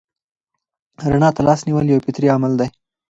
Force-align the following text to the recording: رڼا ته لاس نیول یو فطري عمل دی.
رڼا 1.11 1.29
ته 1.35 1.41
لاس 1.47 1.59
نیول 1.67 1.87
یو 1.89 2.03
فطري 2.05 2.27
عمل 2.35 2.53
دی. 2.59 2.67